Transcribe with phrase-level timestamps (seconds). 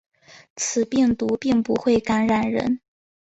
[0.55, 2.81] 此病毒并不会感染人。